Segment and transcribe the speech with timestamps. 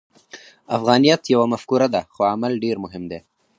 [0.77, 3.19] افغانیت یوه مفکوره ده، خو عمل ډېر مهم دی.